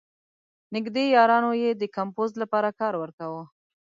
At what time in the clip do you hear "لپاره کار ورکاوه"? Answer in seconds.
2.41-3.43